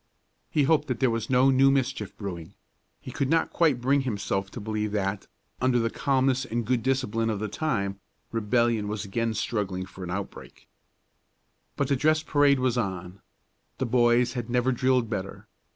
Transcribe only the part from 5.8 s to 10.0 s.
calmness and good discipline of the time, rebellion was again struggling